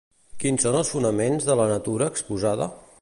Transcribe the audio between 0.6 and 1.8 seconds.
són els fonaments de La